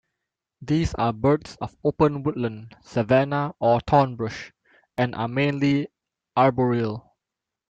These 0.63 0.95
are 0.95 1.13
birds 1.13 1.57
of 1.57 1.77
open 1.83 2.23
woodland, 2.23 2.75
savannah, 2.81 3.53
or 3.59 3.81
thornbrush, 3.81 4.51
and 4.97 5.13
are 5.13 5.27
mainly 5.27 5.89
arboreal. 6.35 7.13